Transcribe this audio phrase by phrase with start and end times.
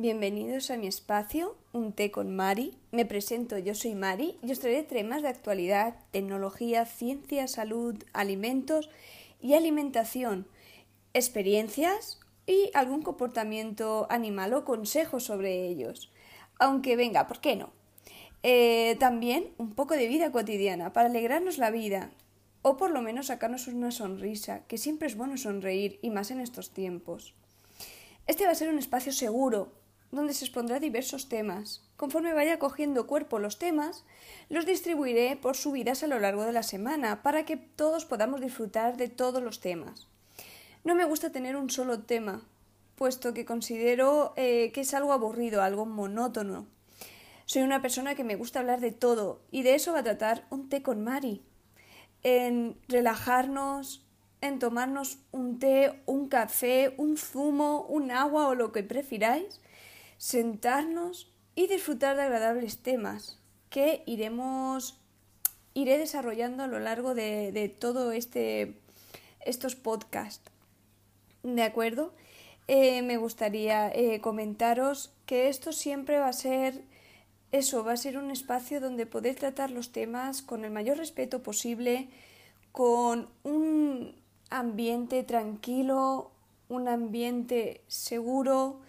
[0.00, 2.78] bienvenidos a mi espacio, un té con Mari.
[2.92, 8.90] Me presento, yo soy Mari y os traeré temas de actualidad, tecnología, ciencia, salud, alimentos
[9.42, 10.46] y alimentación,
[11.14, 16.12] experiencias y algún comportamiento animal o consejos sobre ellos.
[16.60, 17.70] Aunque venga, ¿por qué no?
[18.44, 22.12] Eh, también un poco de vida cotidiana para alegrarnos la vida
[22.62, 26.38] o por lo menos sacarnos una sonrisa, que siempre es bueno sonreír y más en
[26.38, 27.34] estos tiempos.
[28.28, 29.72] Este va a ser un espacio seguro,
[30.10, 31.82] donde se expondrá diversos temas.
[31.96, 34.04] Conforme vaya cogiendo cuerpo los temas,
[34.48, 38.96] los distribuiré por subidas a lo largo de la semana para que todos podamos disfrutar
[38.96, 40.06] de todos los temas.
[40.84, 42.42] No me gusta tener un solo tema,
[42.96, 46.66] puesto que considero eh, que es algo aburrido, algo monótono.
[47.44, 50.46] Soy una persona que me gusta hablar de todo y de eso va a tratar
[50.50, 51.42] un té con Mari.
[52.22, 54.04] En relajarnos,
[54.40, 59.60] en tomarnos un té, un café, un zumo, un agua o lo que prefiráis
[60.18, 63.38] sentarnos y disfrutar de agradables temas
[63.70, 65.00] que iremos
[65.74, 68.74] iré desarrollando a lo largo de, de todo este
[69.40, 70.50] estos podcasts.
[71.42, 72.12] ¿De acuerdo?
[72.66, 76.82] Eh, me gustaría eh, comentaros que esto siempre va a ser
[77.50, 81.42] eso, va a ser un espacio donde poder tratar los temas con el mayor respeto
[81.42, 82.08] posible,
[82.72, 84.14] con un
[84.50, 86.30] ambiente tranquilo,
[86.68, 88.80] un ambiente seguro,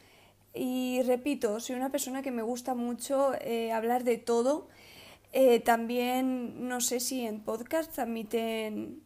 [0.54, 4.68] y repito, soy una persona que me gusta mucho eh, hablar de todo.
[5.34, 9.02] Eh, también no sé si en podcast admiten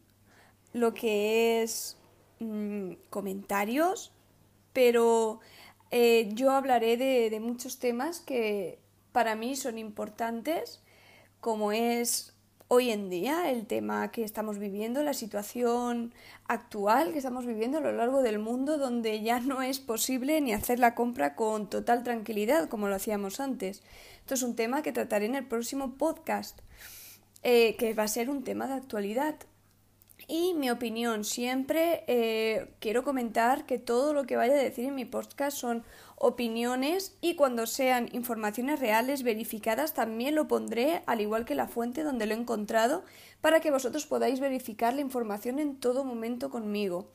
[0.72, 1.98] lo que es
[2.40, 4.12] mm, comentarios,
[4.72, 5.40] pero
[5.90, 8.78] eh, yo hablaré de, de muchos temas que
[9.12, 10.82] para mí son importantes,
[11.40, 12.33] como es
[12.68, 16.14] hoy en día, el tema que estamos viviendo, la situación
[16.46, 20.52] actual que estamos viviendo a lo largo del mundo, donde ya no es posible ni
[20.52, 23.82] hacer la compra con total tranquilidad como lo hacíamos antes.
[24.20, 26.60] Esto es un tema que trataré en el próximo podcast,
[27.42, 29.36] eh, que va a ser un tema de actualidad.
[30.26, 34.94] Y mi opinión, siempre eh, quiero comentar que todo lo que vaya a decir en
[34.94, 35.84] mi podcast son
[36.16, 42.02] opiniones y cuando sean informaciones reales verificadas también lo pondré al igual que la fuente
[42.02, 43.04] donde lo he encontrado
[43.40, 47.10] para que vosotros podáis verificar la información en todo momento conmigo.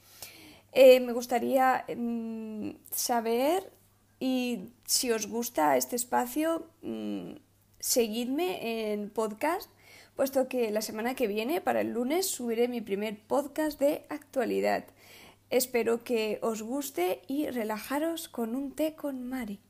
[0.73, 3.71] Eh, me gustaría mm, saber
[4.19, 7.31] y si os gusta este espacio, mm,
[7.79, 9.71] seguidme en podcast
[10.19, 14.84] puesto que la semana que viene, para el lunes, subiré mi primer podcast de actualidad.
[15.50, 19.62] Espero que os guste y relajaros con un té con Mari.